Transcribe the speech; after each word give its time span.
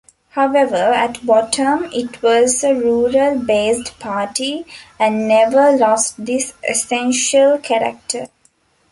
However, 0.29 0.77
at 0.77 1.23
bottom, 1.23 1.83
it 1.93 2.23
was 2.23 2.63
a 2.63 2.73
rural-based 2.73 3.99
party, 3.99 4.65
and 4.97 5.27
never 5.27 5.77
lost 5.77 6.25
this 6.25 6.55
essential 6.67 7.59
character. 7.59 8.25